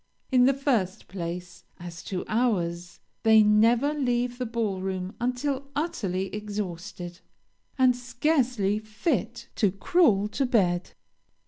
[0.31, 6.33] In the first place, as to hours they never leave the ball room until utterly
[6.33, 7.19] exhausted,
[7.77, 10.93] and scarcely fit to crawl to bed.